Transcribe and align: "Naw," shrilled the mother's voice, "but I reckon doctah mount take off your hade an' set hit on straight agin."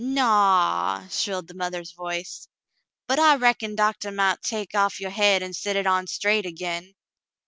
"Naw," 0.03 1.07
shrilled 1.09 1.45
the 1.47 1.53
mother's 1.53 1.91
voice, 1.91 2.47
"but 3.05 3.19
I 3.19 3.35
reckon 3.35 3.75
doctah 3.75 4.11
mount 4.11 4.41
take 4.41 4.73
off 4.73 4.99
your 4.99 5.11
hade 5.11 5.43
an' 5.43 5.53
set 5.53 5.75
hit 5.75 5.85
on 5.85 6.07
straight 6.07 6.47
agin." 6.47 6.95